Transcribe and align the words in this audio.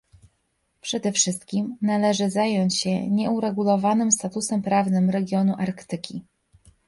Przede 0.81 1.11
wszystkim 1.11 1.77
należy 1.81 2.29
zająć 2.29 2.77
się 2.81 3.07
nieuregulowanym 3.07 4.11
statusem 4.11 4.61
prawnym 4.61 5.09
regionu 5.09 5.53
Arktyki 5.57 6.23